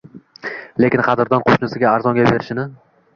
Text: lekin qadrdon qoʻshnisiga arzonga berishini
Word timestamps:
lekin 0.83 1.03
qadrdon 1.07 1.45
qoʻshnisiga 1.49 1.91
arzonga 1.99 2.25
berishini 2.31 2.67